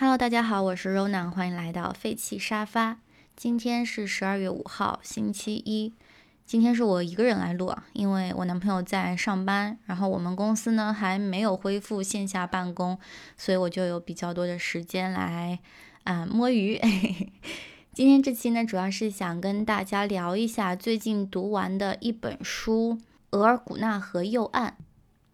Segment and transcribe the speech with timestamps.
[0.00, 3.00] Hello，大家好，我是 Rona，欢迎来到废弃沙发。
[3.36, 5.92] 今天是十二月五号，星期一。
[6.46, 12.98] 今天是我一个人来录啊，因为我男朋友在上班，然后我们公司呢还没有恢复线下办公，
[13.36, 15.58] 所以我就有比较多的时间来
[16.04, 16.80] 啊摸鱼。
[17.92, 22.98] 今天这期呢，主要是想跟大家聊一下最近读完的一本书
[23.36, 24.76] 《额尔古纳河右岸》。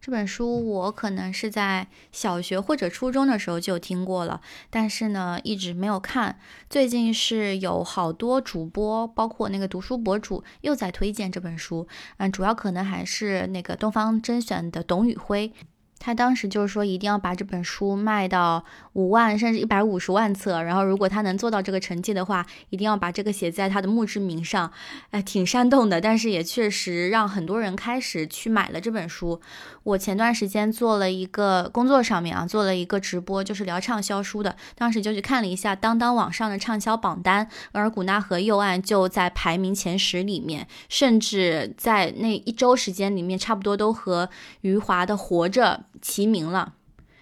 [0.06, 6.38] 这本书我可能是在小学或者初中的时候就听过了，但是呢一直没有看。
[6.70, 11.88] 最近是有好多主播，包括那个读书博主又在推荐这本书，
[12.18, 15.52] 嗯，主要可能还是那个东方甄选的董宇辉。
[15.98, 20.62] 他当时就是说，一定要把这本书卖到五万甚至一百五十万册。
[20.62, 24.70] 然后，如果他能做到这个成绩的话，一定要把这个写在他的墓志铭上。
[25.10, 29.40] 哎，挺煽动的，但是也确实让很多人开始去买了这本书。
[29.82, 34.54] 我前段时间做了一个工作上面啊，做了一个直播，就是聊畅销书的。
[34.76, 44.28] 当时就去看了一下当当网上的畅销榜单，而古纳河右岸就在排名前十里面，甚至在那一周时间里面，差不多都和
[44.60, 45.84] 余华的《活着》。
[46.00, 46.74] 齐名了，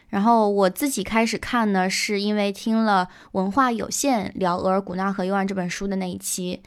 [0.08, 6.62] 然后我自己开始看呢，是因为听了文化有限聊《额尔古纳河右岸》这本书的那一期，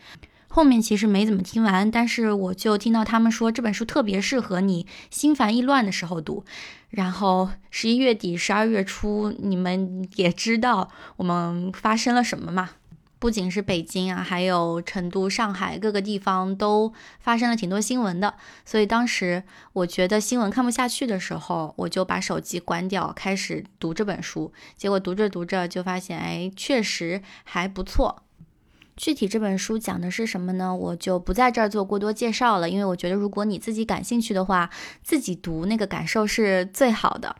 [0.47, 6.43] 后面其实没怎么听完，但是我就听到他们说这本书特别适合你心烦意乱的时候读。
[6.89, 12.69] 然后十一月底、十二月初，你们也知道我们发生了什么嘛？
[13.19, 24.53] 不仅是北京啊，还有成都、上海各个地方都发生了挺多新闻的，所以当时我觉得新闻看不下去的时候，我就把手机关掉，开始读这本书。
[24.75, 28.23] 结果读着读着就发现，哎，确实还不错。
[28.95, 30.75] 具体这本书讲的是什么呢？
[30.75, 34.69] 我就不在这儿做过多介绍了，因为我觉得如果你自己感兴趣的话，
[35.03, 37.35] 自己读那个感受是最好的。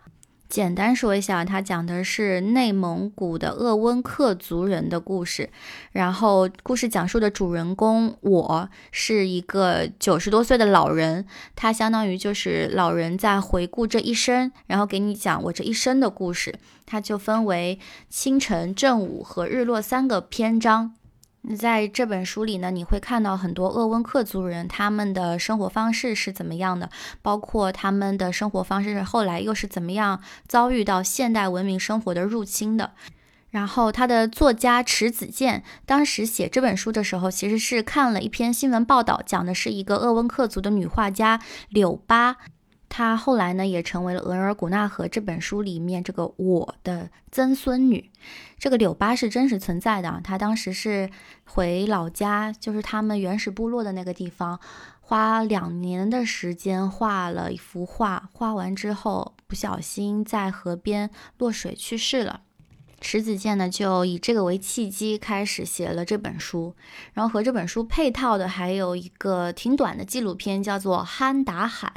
[0.50, 5.50] 简单说一下，它讲的是内蒙古的鄂温克族人的故事。
[5.92, 16.55] 然后，故事讲述的主人公我是一个九十多岁的老人，他相当于就是老人在回顾这一生，然后给你讲我这一生的故事。
[16.86, 17.77] 它就分为
[18.10, 20.94] 清晨、正午和日落三个篇章。
[21.55, 26.89] 在这本书里呢，你会看到很多鄂温克族人他们的生活方式是怎么样的，
[27.21, 32.91] 包括他们的生活方式后来又是怎么样遭遇到现代文明生活的入侵的。
[33.49, 42.35] 然后，他的作家池子健当时写这本书的时候，其实是看了一篇新闻报道，讲的是一个鄂温克族的女画家柳巴。
[42.89, 48.09] 她后来呢，也成为了《额尔古纳河》这本书里面这个我的曾孙女。
[48.58, 51.09] 这个柳巴是真实存在的，她当时是
[51.45, 54.59] 回老家，就是他们原始部落的那个地方，
[54.99, 62.42] 花两年的时间画了一幅画，画完之后不小心在河边落水去世了。
[62.99, 66.73] 池子健呢，就以这个为契机开始写了这本书，
[67.13, 71.91] 然后和这本书配套的还有一个挺短的纪录片，叫做《憨达喊》，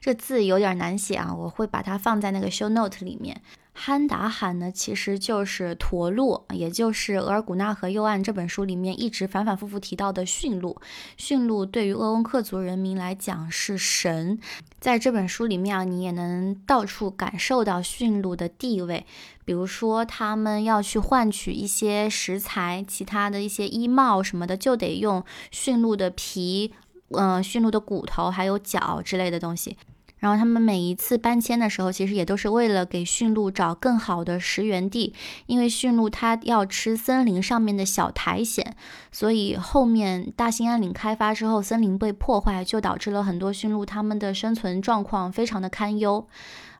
[0.00, 3.40] 这字有点难写啊，我会把它放在那个 show note 里面。
[3.72, 10.78] 憨达罕呢，其实就是驼鹿，也就是《额尔古纳河右岸》这本书里面一直反反复复提到的驯鹿。
[11.16, 14.38] 驯鹿对于鄂温克族人民来讲是神，
[14.80, 19.06] 在这本书里面啊，你也能到处感受到驯鹿的地位。
[19.44, 26.74] 比如说，他们要去换取一些食材，其他的一些衣帽什么的，就得用驯鹿的皮，
[27.10, 29.76] 嗯，驯鹿的骨头还有角之类的东西。
[30.20, 35.12] 然后他们每一次搬迁的时候，其实也都是为了给驯鹿找更好的食源地，
[35.46, 38.64] 因为驯鹿它要吃森林上面的小苔藓，
[39.10, 46.26] 所以后面大兴安岭开发之后，森林被破坏，就导致了很多驯鹿它们的生存状况非常的堪忧。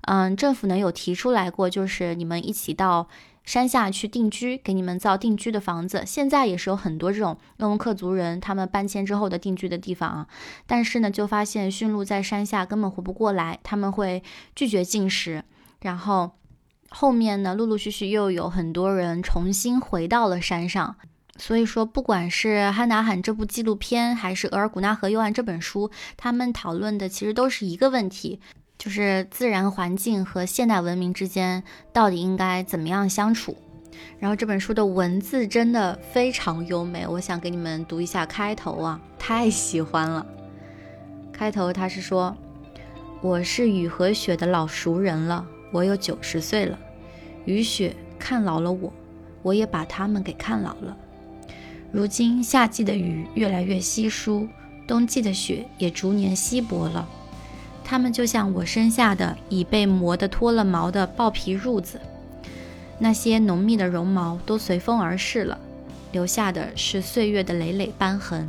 [0.02, 3.08] 嗯，政府呢有提出来过，就是你们一起到。
[3.44, 6.04] 山下去定居，给你们造定居的房子。
[6.06, 10.26] 现在也是有很多这种鄂温克族人，他们搬迁之后的定居的地方啊。
[10.66, 14.22] 但是呢，就发现驯鹿在山下根本活不过来，他们会
[14.54, 15.42] 拒绝进食。
[15.80, 16.32] 然后
[16.90, 20.96] 后面呢，陆陆续续又有很多人重新回到了山上。
[21.38, 28.40] 所以说，不管是《汉达罕》这部纪录片，还是《额尔古纳河右岸》这本书，他们讨论的其实都是一个问题。
[28.80, 31.62] 就是自然环境和现代文明之间
[31.92, 33.54] 到底应该怎么样相处？
[34.18, 40.26] 然后这本书的文字真的非常优美，我想给你们读一下开头啊，太喜欢了。
[41.30, 42.34] 开头他是说
[43.20, 46.78] ：“我是雨和雪的老熟人了，我有九十岁了。
[47.44, 48.90] 雨雪看老了我，
[49.42, 50.96] 我也把他们给看老了。
[51.92, 54.48] 如今夏季的雨越来越稀疏，
[54.86, 57.06] 冬季的雪也逐年稀薄了。”
[57.90, 62.00] 他们就像我身下的已被磨得脱了毛的豹皮褥子，
[63.00, 65.58] 那些浓密的绒毛都随风而逝了，
[66.12, 68.48] 留下的是岁月的累累斑痕。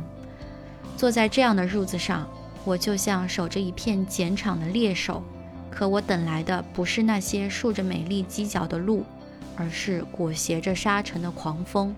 [0.96, 2.28] 坐在这样的褥子上，
[2.64, 5.20] 我就像守着一片碱场的猎手，
[5.68, 9.04] 可我等来的不是那些竖着美丽犄角的鹿，
[9.56, 11.92] 而是裹挟着沙尘的狂风。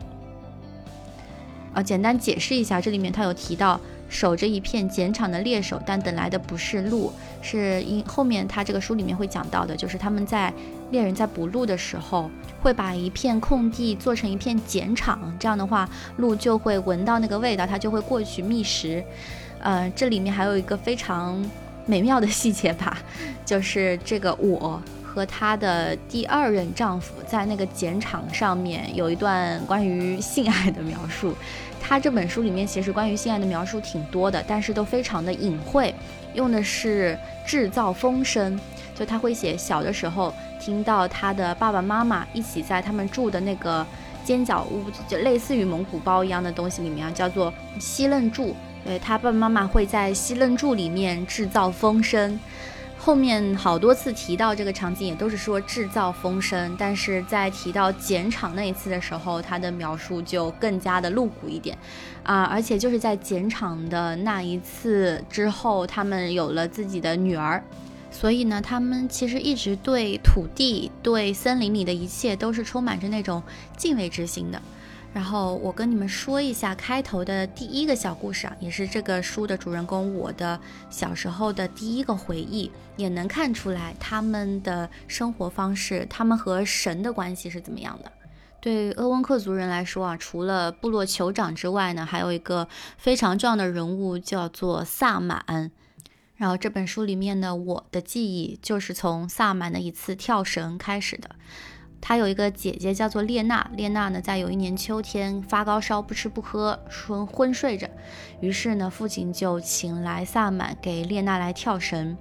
[1.74, 3.78] 啊，简单解释一下，这里面他有提到。
[4.14, 7.12] 守着一片碱场的猎手，但等来的不是鹿，
[7.42, 10.54] 是因后面他这个书里面会讲到的，就是他们在
[10.92, 12.30] 猎人在捕鹿的时候，
[12.62, 15.88] 会把一片空地做成一片碱场，这样的话，
[16.18, 19.02] 鹿就会闻到那个味道，它就会过去觅食。
[19.58, 21.44] 呃，这里面还有一个非常
[21.84, 22.96] 美妙的细节吧，
[23.44, 31.34] 就是这个我和她的第二任丈夫在那个碱场上面有一段关于性爱的描述。
[31.86, 35.94] 他这本书里面其实关于性爱的描述挺多的，但是都非常的隐晦，
[36.32, 37.16] 用的是
[37.46, 38.58] 制造风声。
[38.94, 43.86] 就他会写小的时候听到他的爸爸妈妈一起在他们住的那个
[44.24, 48.56] 尖角屋，就类似于蒙古包一样的东西里面，叫做西楞柱。
[48.82, 52.40] 对他爸爸妈妈会在西楞柱里面制造风声。
[53.04, 61.76] 后面好多次提到这个场景，也都是说制造风声，但是在提到碱场那一次的时候，他的描述就更加的露骨一点，
[62.22, 67.62] 啊，而且就是在碱场的那一次之后，他们有了自己的女儿，
[68.10, 73.42] 所以呢，他们其实一直对土地、对森林里的一切都是充满着那种
[73.76, 74.62] 敬畏之心的。
[75.14, 80.58] 然后我跟你们说一下开头的第一个小故事啊，也是这个书的主人公我的
[80.90, 88.10] 小时候的第一个回忆，也能看出来他们的生活方式，他们和神的关系是怎么样的。
[88.60, 92.66] 对鄂温克族人来说啊，除了部落酋长之外呢，还有一个
[92.98, 95.70] 非常重要的人物叫做萨满。
[96.34, 101.36] 然后这本书里面呢，我的记忆就是从萨满的一次跳绳开始的。
[102.06, 107.88] 他有一个姐姐叫做列娜，列娜呢在有一年秋天发高烧，不吃不喝，昏昏睡着。
[108.40, 112.14] 于是呢，父亲就请来萨满给列娜来跳绳。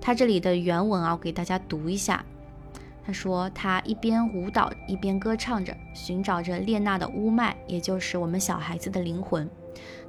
[0.00, 2.24] 他这里的原文啊，我给大家读一下。
[3.04, 9.50] 他说，他一边舞蹈一边歌唱着，寻找着列娜的乌麦，也就是我们小孩子的灵魂。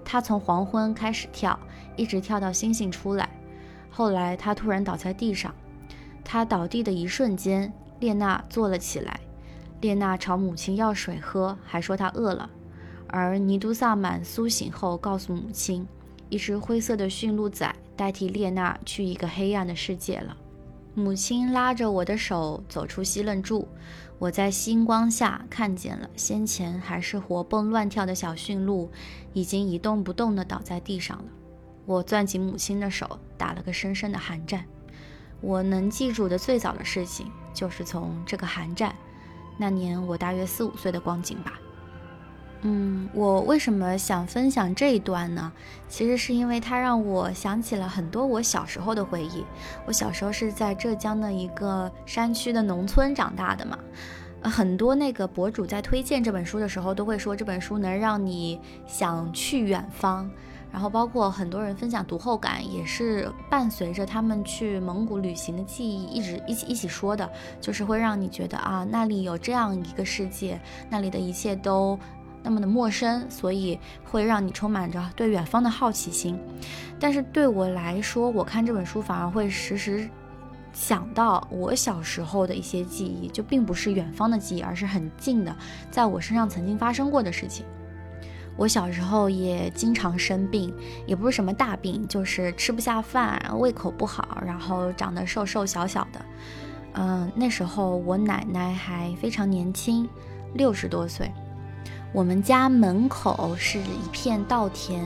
[0.06, 1.60] 他从黄昏开始跳，
[1.96, 3.28] 一直跳到星星出来。
[3.90, 5.52] 后来他突然倒在地上，
[6.24, 7.74] 他倒地的一瞬间。
[8.00, 9.20] 列娜坐了起来，
[9.82, 12.50] 列娜朝母亲要水喝，还说她饿了。
[13.08, 15.88] 而尼都萨满苏醒后告诉母亲，
[16.30, 20.38] 一只灰色的驯鹿仔代替列娜去一个黑暗的世界了。
[20.94, 23.68] 母亲拉着我的手走出西楞柱，
[24.18, 28.92] 我在星光下看见了先前还是活蹦乱跳的小驯鹿，
[29.34, 31.26] 已经一动不动地倒在地上了。
[31.86, 34.66] 我攥紧母亲的手，打了个深深的寒战。
[35.42, 38.94] 我能记住的最早的事情，就是从这个寒战
[39.58, 41.60] 那年，我大约四五岁的光景吧。
[42.62, 45.50] 嗯，我为什么想分享这一段呢？
[45.88, 49.46] 其实是因为它让我想起了很多我小时候的回忆。
[49.86, 53.80] 我小时候是在浙江的一个山区的农村长大的嘛，
[54.44, 60.30] 很多那个博主在推荐这本书的时候，都会说这本书能让你想去远方。
[60.72, 67.28] 然后包括很多人分享读后感，也是伴随着他们去蒙古旅行的记忆，一直一起一起说的，
[67.60, 71.98] 就是会让你觉得啊，那里有这样一个世界，那里的一切都
[72.44, 76.40] 那么的陌生，所以会让你充满着对远方的好奇心。
[77.00, 80.08] 但是对我来说，我看这本书反而会时时
[80.74, 85.56] 想到我小时候的一些记忆，就并不是远方的记忆，而是很近的，
[85.90, 87.66] 在我身上曾经发生过的事情。
[88.56, 90.74] 我小时候也经常生病，
[91.08, 96.22] 也不是什么大病，就是吃不下饭，胃口不好，然后长得瘦瘦小小的。
[96.94, 100.10] 嗯，那时候我奶奶还非常年轻，
[100.56, 101.32] 六十多岁。
[102.12, 105.06] 我们家门口是一片稻田，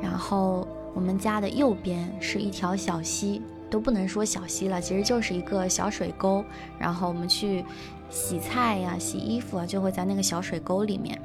[0.00, 6.44] 然后我们家的右边是一条小溪，都不能说小溪了，其实就是一个小水沟。
[6.78, 7.64] 然后我们去
[8.10, 11.20] 洗菜呀、洗衣服啊，就会在那个小水沟里面。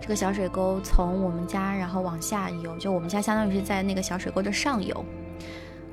[0.00, 5.04] 这个小水沟从我们家，然后往下游，就我们家相当于是在那个小水沟的上游。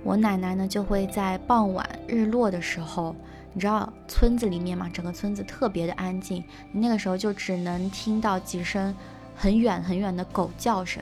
[0.03, 3.15] 我奶奶呢，就会在傍晚日落的时候，
[3.53, 6.43] 你知道村子里面嘛，整个村子特别的安静，
[6.73, 8.93] 那个时候就只能听到几声
[9.35, 11.01] 很远很远的狗叫声，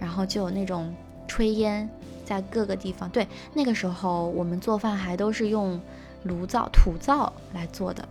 [0.00, 0.92] 然后就有那种
[1.28, 1.88] 炊烟
[2.24, 3.08] 在各个地方。
[3.10, 5.80] 对，那个时候我们做饭还都是用
[6.24, 8.06] 炉灶、土灶来做的。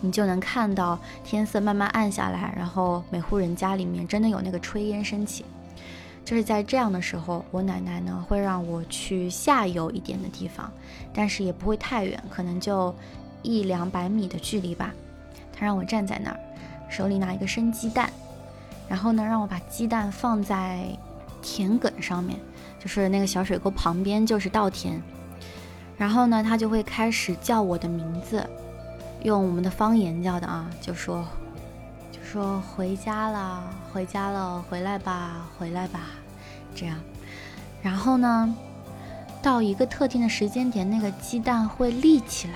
[0.00, 5.44] 你就能看到天色慢慢暗下来，然后每户人家里面真的有那个炊烟升起。
[6.24, 10.70] 就是在这样的时候，我奶奶呢会让我去下游一点的地方，
[11.12, 12.94] 但是也不会太远，可能就
[13.42, 14.94] 一两百米的距离吧。
[15.52, 16.38] 她让我站在那儿，
[16.88, 18.10] 手里拿一个生鸡蛋，
[18.88, 20.86] 然后呢，让我把鸡蛋放在
[21.42, 22.38] 田埂上面，
[22.80, 25.00] 就是那个小水沟旁边就是稻田。
[25.96, 28.44] 然后呢，他就会开始叫我的名字，
[29.22, 31.24] 用我们的方言叫的啊，就说，
[32.10, 36.00] 就说回家了，回家了，回来吧，回来吧，
[36.74, 36.98] 这样。
[37.82, 38.54] 然后呢，
[39.42, 42.54] 到一个特定的时间点，那个鸡蛋会立起来，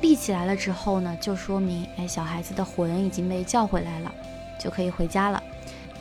[0.00, 4.12] 立起来了之后呢，就说明哎，小孩子的魂已经被叫回来了，
[4.60, 5.42] 就可以回家了。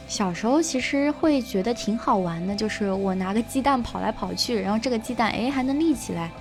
[0.08, 6.32] 小时候其实会觉得挺好玩的，就是我拿个鸡蛋跑来跑去，然后这个鸡蛋哎还能立起来。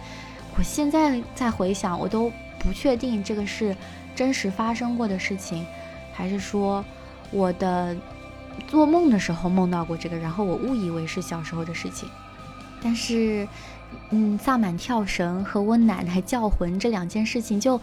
[0.57, 2.31] 我现在再回想，我都
[2.61, 3.77] 不确定这个是
[4.15, 5.67] 真实发生过的事情，
[6.13, 6.85] 还是说
[7.33, 7.95] 我的
[8.69, 12.09] 做梦的时候梦到过这个，然后我误以为是小时候的事情。
[12.81, 13.49] 但是，
[14.11, 17.81] 嗯，萨满跳绳和我奶奶叫魂这两件事情，就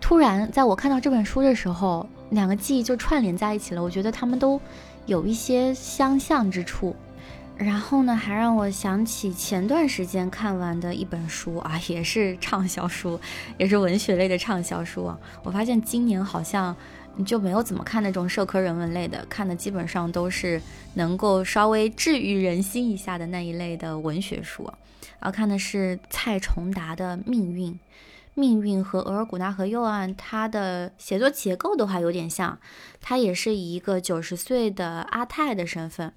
[0.00, 3.82] 突然在我看到这本书的时候，两个记忆就串联在一起了。
[3.82, 4.58] 我觉得他们都。
[5.08, 6.94] 有一些相像之处，
[7.56, 13.18] 然后呢，还让我想起前段时间看完的一本书啊， 也是畅销书，
[13.56, 15.18] 也是文学类的畅销书啊。
[15.42, 16.76] 我发现今年好像
[17.24, 20.60] 就没有怎么看那种社科人文类的，看的基本上都是
[20.92, 24.70] 能够稍微治愈人心一下的那一类的文学书。
[25.18, 27.72] 然后看的是蔡崇达的《命运》。
[28.38, 32.60] 命运和额尔古纳河右岸，它的写作结构的话有点像，
[33.00, 36.12] 它也是以一个九十岁的阿泰的身份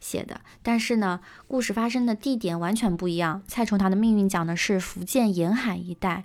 [0.00, 3.42] 写的，但是呢，故事发生的地点完全不一样。
[3.46, 6.24] 蔡崇达的命运讲的是福建沿海一带，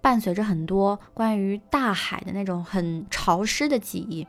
[0.00, 4.24] 伴随着很多关于大海的那种很潮湿的记忆，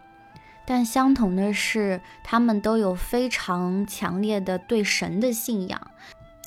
[0.65, 5.91] 但相同的是，他们都有非常强烈的对神的信仰。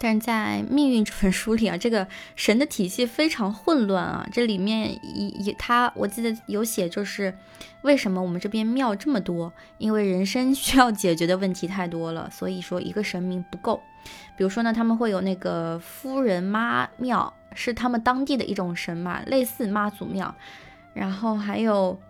[0.00, 4.26] 但是在《命运》这本书里啊， 这个神的体系非常混乱啊。
[4.32, 7.36] 这里面一一他，我记得有写，就是
[7.82, 9.52] 为什么我们这边庙这么多？
[9.78, 13.82] 因为人生需要解决的问题太多了，所以说一个神明不够。
[14.36, 20.34] 比如说呢，他们会有那个夫人妈庙，是他们当地的一种神嘛，类似妈祖庙。
[20.94, 22.00] 然后还有。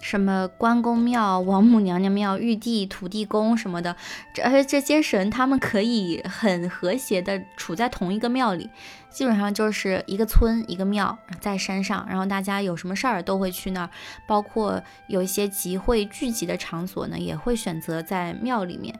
[0.00, 3.96] 什么关公庙、王母娘娘庙、玉帝、土地公什么的，
[4.32, 8.70] 这而且这些神他们可以很和谐的处在同一个庙里，
[9.10, 13.90] 基本上就是一个村一个庙在山上，然后大家有什么事儿都会去那儿，
[14.26, 18.98] 包括有一些集会聚集的场所呢，也会选择在庙里面。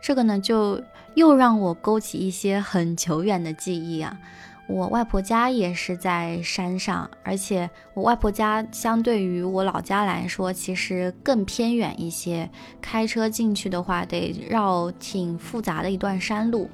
[0.00, 0.82] 这个呢，就
[1.14, 4.16] 又让我勾起一些很久远的记忆啊。
[4.68, 12.50] 我外婆家也是在山上，而且我外婆家相对于我老家来说，其实更偏远一些。
[12.80, 16.68] 开车进去的话，得绕挺复杂的一段山路。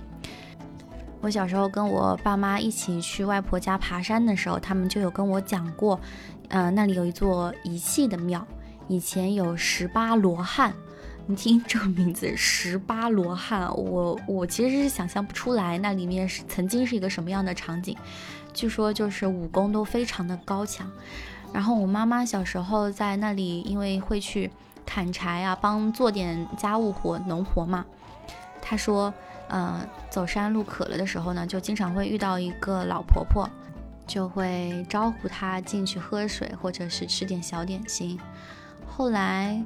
[1.20, 6.00] 我小时候跟我爸妈一起去外婆家爬山的时候，他们就有跟我讲过，
[6.48, 8.44] 呃，那里有一座遗弃的庙，
[8.88, 10.72] 以前有十八罗汉。
[11.26, 17.96] 你听这个名字，十八罗汉，我我其实是想象不出来那里面是曾经是一个什么样的场景。
[18.52, 20.90] 据说就是武功都非常的高强。
[21.52, 24.50] 然后我妈妈小时候在那里，因为会去
[24.84, 27.86] 砍柴啊，帮做点家务活、农活嘛。
[28.60, 29.14] 她说，
[29.48, 33.48] 呃，走山路渴了的时候呢，就经常会遇到一个老婆婆，
[34.08, 38.18] 就会招呼她进去喝水，或者是吃点小点心。
[38.88, 39.62] 后来。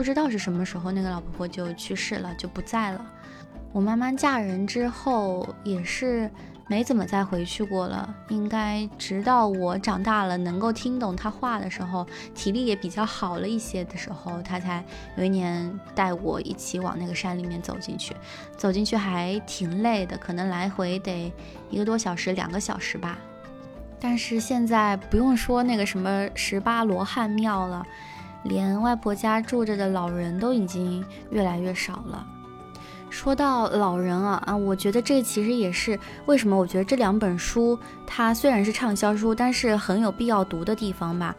[0.00, 3.04] 不知道是什么时候，那个老婆婆就去世了，就不在了。
[3.70, 6.30] 我妈妈嫁人之后也是
[6.68, 8.14] 没怎么再回去过了。
[8.30, 14.82] 应该直到我长大了，能够听懂她话的时候，体力也比较好了一些的时候，她才
[15.18, 18.16] 有一年带我一起往那个山里面走进去。
[18.56, 21.30] 走进去还挺累的，可能来回得
[21.68, 23.18] 一个多小时、两个小时吧。
[24.00, 27.86] 但是现在不用说那个什么十八罗汉庙了。
[28.44, 32.26] 连外婆家住着的老人都已经越来越少了。
[33.10, 41.34] 说到老人啊啊，我觉得这其实也是为什么我觉得这两本书它虽然是畅销书，但是很有必要读的地方吧。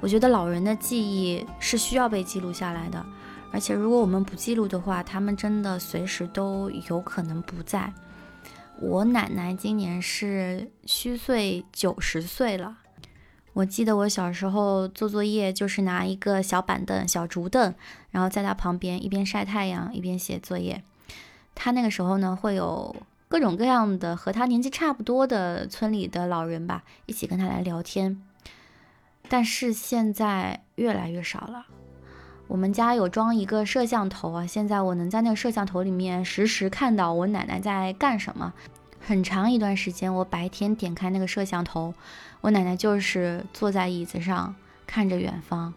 [0.00, 3.02] 我觉得老人的记忆是需要被记录下来的，
[3.50, 7.90] 而且如果我们不记录的话，他们真的随时都有可能不在。
[8.78, 12.76] 我奶奶今年是虚岁九十岁了。
[13.54, 17.72] 我记得我小时候做作业，就是拿一个小板凳、小竹凳，
[18.10, 20.82] 然后在他旁边一边晒太阳一边写作业。
[21.54, 22.94] 他那个时候呢，会有
[23.28, 28.20] 各种各样的和他年纪差不多的村里的老人吧，一起跟他来聊天。
[29.28, 31.66] 但是现在越来越少了。
[32.48, 38.52] 我们家有装一个摄像头啊，现在我能在那个摄像头里面实时看到我奶奶在干什么。
[39.00, 41.94] 很长一段时间，我白天点开那个摄像头。
[42.44, 44.54] 我奶奶就是坐在椅子上
[44.86, 45.72] 看着远方，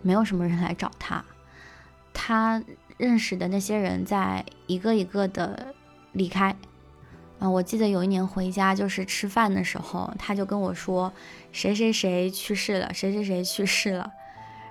[0.00, 1.22] 没有什么人来找她。
[2.14, 2.62] 她
[2.96, 5.74] 认识的那些人在一个一个的
[6.12, 6.56] 离开。
[7.38, 11.12] 啊，我记得有一年回家，就是吃饭的时候，她就跟我说，
[11.52, 14.10] 谁谁谁去世了，谁谁谁去世了。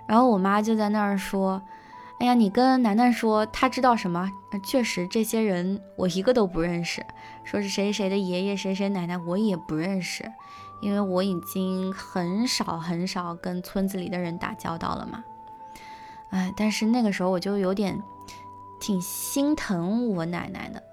[0.07, 1.62] 然后我妈就在那儿说，
[2.19, 4.31] 哎呀，你跟楠楠说，他知道什么？
[4.65, 7.05] 确实，这些人我一个都不认识。
[7.43, 10.31] 说是谁谁的爷爷，谁谁奶奶，我也不认识，
[10.81, 15.24] 因为我已经很少很少跟村子里的人打交道了嘛。
[16.29, 18.01] 哎，但是那个时候我就有点
[18.79, 20.83] 挺心疼我奶奶的。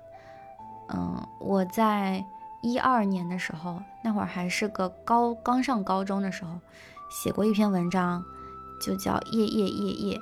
[0.88, 2.24] 嗯，我在
[2.62, 6.58] 一二年的时候，那会儿还是个高刚上高中的时候，
[7.10, 8.24] 写过一篇文章，
[8.80, 10.20] 就叫《夜夜夜夜》，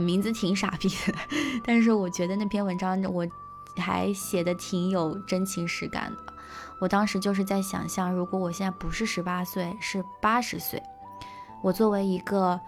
[0.00, 1.14] 名字挺傻逼的，
[1.64, 3.26] 但是我觉得那篇文章我
[3.76, 6.32] 还写的挺有真情实感的。
[6.78, 10.82] 我当时就是在想象，如果我现在不是十八岁，是八十岁，
[11.60, 12.60] 我作为一个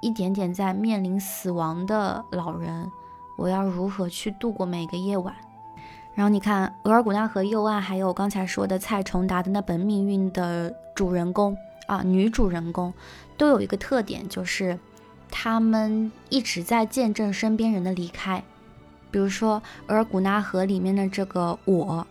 [0.00, 2.90] 一点点在面临死亡的老人，
[3.38, 5.34] 我要如何去度过每个夜晚？
[6.14, 11.56] 然后你看，额尔古纳河右岸还有刚才说的蔡崇达的那本《命运》的主人公
[11.88, 12.94] 啊，女主人公
[13.36, 14.78] 都有一个特点，就是
[15.28, 18.44] 他们一直在见证身边人的离开。
[19.10, 22.06] 比如说额尔古纳河里面的这个我，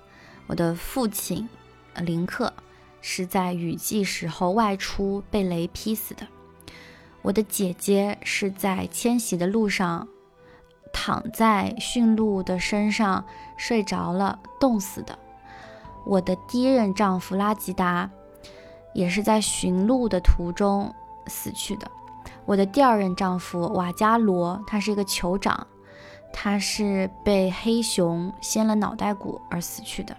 [0.54, 1.50] 我的父亲
[1.96, 2.54] 林克
[3.02, 6.28] 是在雨季时候外出被雷劈死的；
[7.24, 10.08] 我的姐姐是在迁徙的路上。
[10.94, 13.26] 躺在驯鹿的身上
[13.58, 15.18] 睡着了，冻死的。
[16.06, 18.08] 我的第一任丈夫拉吉达
[18.94, 20.94] 也是在驯鹿的途中
[21.26, 21.90] 死去的。
[22.46, 25.66] 我的第二任丈夫瓦加罗，他是一个酋长，
[26.32, 30.16] 他是被黑熊掀了脑袋骨而死去的。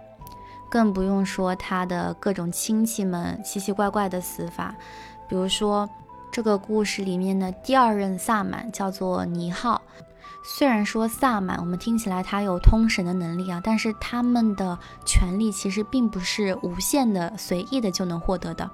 [0.75, 4.75] 更不用说他的各种亲戚们奇奇怪怪的死法，
[5.28, 5.88] 比如说
[6.33, 9.81] 这个故事里面的第二任萨满叫做尼浩。
[10.43, 18.69] 虽然说萨满，我们听起来他有通神的能力啊，但是他们的权力其实并不是无限的、随意的就能获得的。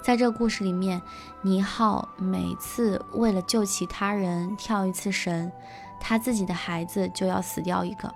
[0.00, 1.02] 在这个故事里面，
[1.42, 5.52] 尼浩每次为了救其他人跳一次神，
[6.00, 8.10] 他自己的孩子就要死掉一个。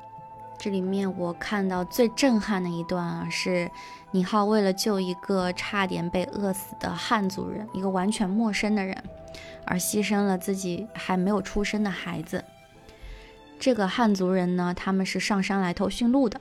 [0.63, 3.71] 这里面我看到最震撼的一段啊，是
[4.11, 8.95] 尼浩为了救一个差点被饿死的汉族人，一个完全陌生的人，
[9.65, 12.45] 而牺牲了自己还没有出生的孩子。
[13.59, 16.39] 这个汉族人呢，他们是上山来偷驯鹿的，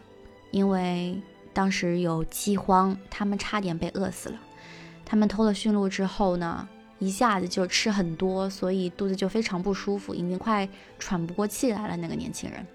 [0.51, 1.17] 因为
[1.53, 4.35] 当时有饥荒，他们差点被饿死了。
[5.05, 11.95] 他们偷了驯鹿之后呢，一下子就吃很多，所以肚子就非常不舒服，已经快喘不过气来了。
[11.95, 12.65] 那个年轻人，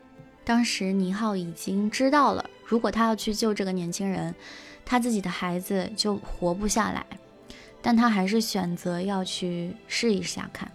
[0.45, 4.35] 当时尼浩已经知道了，如果他要去救这个年轻人，
[4.85, 7.07] 他自己的孩子就活不下来，
[7.81, 10.71] 但他还是选择要去试一下看。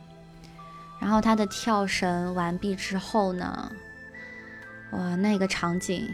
[1.00, 3.72] 然后他的跳绳完毕之后呢，
[4.92, 6.10] 哇，那个场景，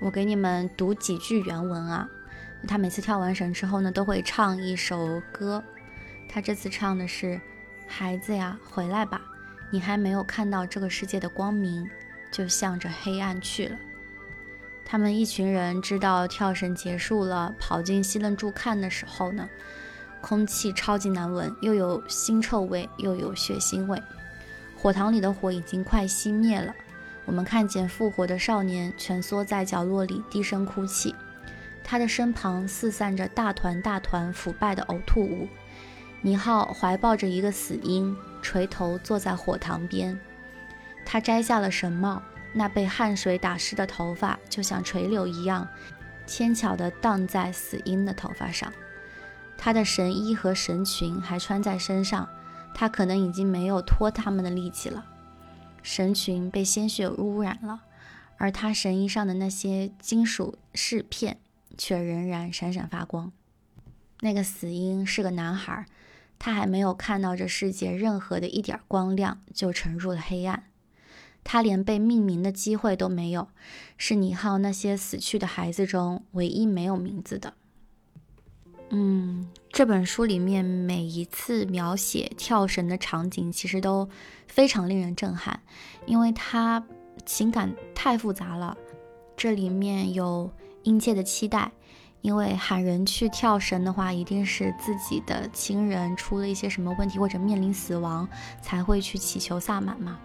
[0.00, 2.08] 我给你们读几句原文啊。
[2.68, 5.62] 他每次跳完绳之后呢，都会唱一首歌。
[6.28, 7.40] 他这次唱的是
[7.88, 9.20] ：“孩子呀，回来吧，
[9.70, 11.88] 你还没有看到这个世界的光明，
[12.32, 13.78] 就向着黑暗去了。”
[14.84, 19.48] 他们一群人知道跳绳结束了，跑进西楞柱看的时候呢。
[20.20, 24.00] 空气超级难闻，又有腥臭味，又有血腥味。
[24.76, 26.72] 火塘里的火已经快熄灭了。
[27.24, 31.12] 我们看见复活的少年蜷缩在角落里，低声哭泣。
[31.82, 35.48] 他的身旁四散着大团大团腐败的呕吐物。
[36.20, 40.16] 尼浩怀抱着一个死婴，垂头坐在火塘边。
[41.04, 45.68] 他摘下了绳帽，那被汗水打湿的头发就像垂柳一样，
[46.26, 48.72] 纤巧地荡在死婴的头发上。
[49.58, 52.28] 他的神衣和神裙还穿在身上，
[52.74, 55.04] 他可能已经没有脱他们的力气了。
[55.82, 57.82] 神裙被鲜血污染了，
[58.38, 61.38] 而他神衣上的那些金属饰片
[61.76, 63.32] 却仍然闪闪发光。
[64.20, 65.84] 那个死婴是个男孩，
[66.38, 70.64] 他还没有看到这世界任何的一点光亮，就沉入了黑暗。
[71.44, 73.48] 他连被命名的机会都没有，
[73.96, 77.54] 是尼浩那些死去的孩子中唯一没有名字的。
[78.90, 84.08] 嗯，这本书里面每一次描写跳绳的场景，其实都
[84.46, 85.60] 非常令人震撼，
[86.04, 86.84] 因为他
[87.24, 88.76] 情感太复杂了。
[89.34, 90.52] 这里面有
[90.82, 91.72] 殷切的期待，
[92.20, 98.28] 因为喊人去跳绳的话，一定是自己的亲人出了一些什么问题或者面临死亡，
[98.60, 100.20] 才会去祈求萨满嘛。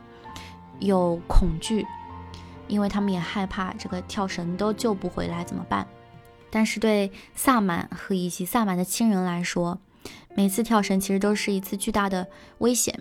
[0.80, 1.86] 有恐惧，
[2.68, 5.88] 因为他们也害怕这个跳绳都救不回来怎么办。
[6.50, 9.78] 但是对萨满和以及萨满的亲人来说，
[10.36, 12.26] 每次跳绳其实都是一次巨大的
[12.60, 12.98] 危险，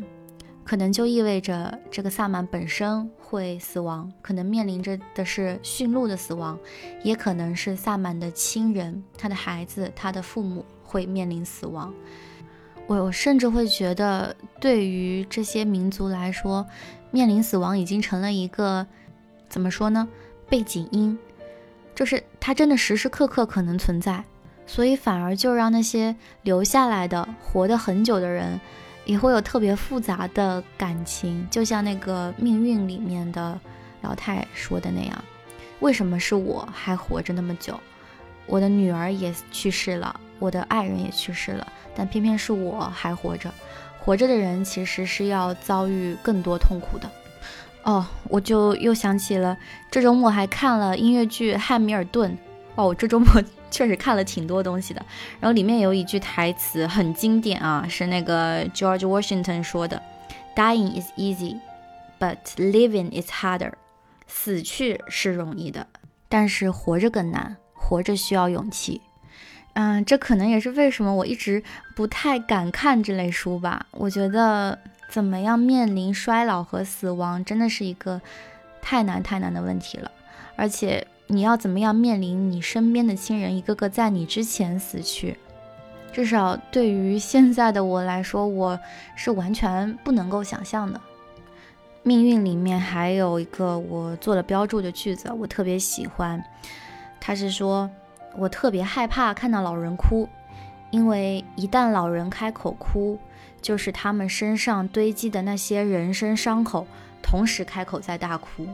[0.64, 6.58] 可能就意味着这个萨满本身会死亡，可能面临着的是驯鹿的死亡，
[7.04, 11.94] 也可能是萨满的亲人、他的孩子、他的父母会面临死亡。
[12.88, 16.64] 我甚至会觉得，对于这些民族来说，
[17.16, 18.86] 面临死亡已经成了一个
[19.48, 20.06] 怎么说呢？
[20.50, 21.18] 背景音，
[21.94, 24.22] 就是它真的时时刻刻可能存在，
[24.66, 28.60] 所以反而就让那些留下来的、活得很久的人，
[29.06, 31.48] 也会有特别复杂的感情。
[31.50, 33.58] 就像那个命运里面的
[34.02, 35.24] 老太说的那样
[35.80, 37.80] ：“为什么是我还活着那么久？
[38.44, 43.50] 我的女儿也去世了，我的爱人也去世了。”但偏偏是我还活着，
[44.06, 47.10] 活着的人其实是要遭遇更多痛苦的。
[47.82, 49.58] 哦，我就又想起了
[49.90, 52.30] 这周末还看了音乐剧《汉密尔顿》。
[52.76, 53.26] 哦，我这周末
[53.68, 55.04] 确实看了挺多东西的。
[55.40, 60.00] 然后里面有一句台词很经典啊，是那个 George Washington 说的
[60.54, 61.58] ：“Dying is easy,
[62.20, 63.72] but living is harder。”
[64.28, 65.84] 死去是容易的，
[66.28, 69.00] 但是活着更难，活着需要勇气。
[69.78, 71.62] 嗯，这可能也是为什么我一直
[71.94, 73.84] 不太敢看这类书吧。
[73.90, 74.78] 我觉得
[75.10, 78.22] 怎么样面临衰老和死亡，真的是一个
[78.80, 80.10] 太难太难的问题了。
[80.56, 85.36] 而且你要怎么样面临你身边的亲人一个个在你之前死去，
[86.10, 88.80] 至少对于现在的我来说，我
[89.14, 90.98] 是完全不能够想象的。
[92.02, 96.42] 命运里面还有一个我做了标注的句子，我特别喜欢，
[97.20, 97.90] 他是说。
[98.38, 100.28] 我特别害怕看到老人哭，
[100.90, 103.18] 因为一旦老人开口哭，
[103.62, 106.86] 就是他们身上堆积的那些人生伤口
[107.22, 108.66] 同时开口在大哭。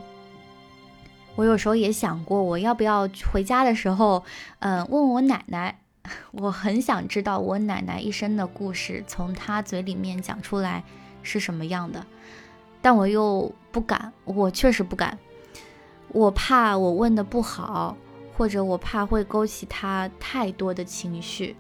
[1.34, 4.22] 我有时候也想过，我要不要回家的时候，
[4.58, 5.78] 嗯，问我奶奶，
[6.32, 10.82] 我很想知道我奶奶一生的故事，从她嘴里面讲出来
[11.22, 12.04] 是什么样的，
[12.82, 15.16] 但我又不敢，我确实不敢，
[16.08, 17.96] 我怕我问的不好。
[18.36, 21.56] 或者我怕会勾起他太多的情绪，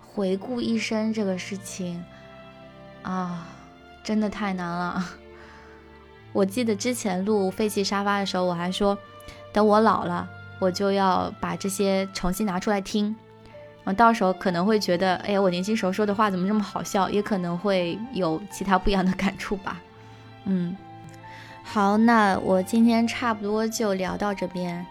[0.00, 2.04] 回顾一生这个事情
[3.02, 3.46] 啊，
[4.02, 5.04] 真的太难了。
[6.32, 8.96] 我记得之前录废弃沙发的时候，我还说，
[9.52, 13.14] 等我老了，我就要把这些重新拿出来听。
[13.84, 17.10] 我，到时候可能会觉得，哎呀，我年轻时候说的话怎么这么好笑？
[17.10, 19.80] 也可能会有其他不一样的感触吧。
[20.44, 20.76] 嗯，
[21.62, 24.86] 好，那我今天差不多就聊到这边。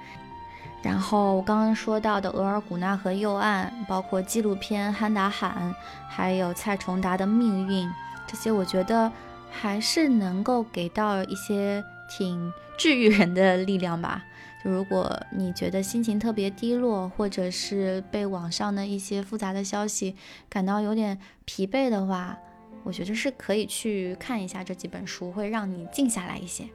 [0.83, 5.73] 然后我刚刚说到的额尔古纳河右岸，包括纪录片《憨达罕》，
[6.09, 7.87] 还有蔡崇达的命运，
[8.25, 9.11] 这些我觉得
[9.51, 14.23] 还是能够给到一些挺治愈人的力量吧。
[14.63, 20.15] 就如果你觉得心情特别低落，或者是被网上的一些复杂的消息
[20.49, 22.37] 感到有点疲惫的话，
[22.83, 26.67] 我觉得是可以去看一下这几本书，会让你静下来一些。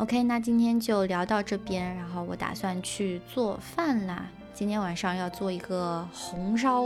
[0.00, 4.24] OK，那今天就聊到这边，然后我打算去做饭啦。
[4.54, 6.84] 今天晚上要做一个红烧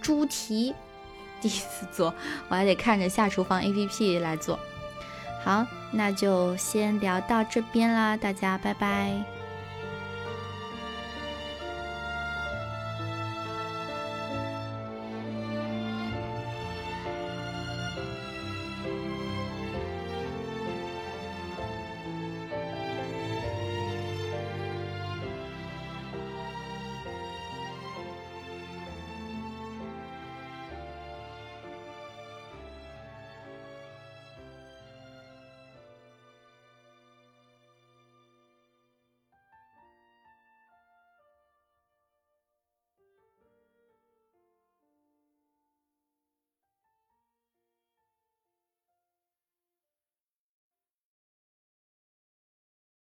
[0.00, 0.74] 猪蹄，
[1.42, 2.14] 第一次做，
[2.48, 4.58] 我还得看着下厨房 APP 来做。
[5.44, 9.12] 好，那就先聊到这边啦，大家拜拜。